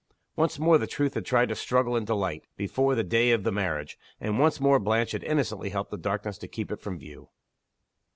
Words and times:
Once 0.35 0.57
more 0.57 0.79
the 0.79 0.87
truth 0.87 1.13
had 1.13 1.23
tried 1.25 1.47
to 1.47 1.53
struggle 1.55 1.95
into 1.95 2.15
light, 2.15 2.43
before 2.57 2.95
the 2.95 3.03
day 3.03 3.29
of 3.29 3.43
the 3.43 3.51
marriage, 3.51 3.99
and 4.19 4.39
once 4.39 4.59
more 4.59 4.79
Blanche 4.79 5.11
had 5.11 5.23
innocently 5.23 5.69
helped 5.69 5.91
the 5.91 5.95
darkness 5.95 6.39
to 6.39 6.47
keep 6.47 6.71
it 6.71 6.81
from 6.81 6.97
view. 6.97 7.29